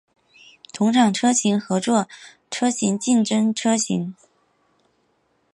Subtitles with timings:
[0.73, 2.07] 同厂车型合作
[2.49, 4.15] 车型竞争车型